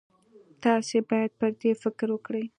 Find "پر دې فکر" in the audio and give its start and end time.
1.39-2.07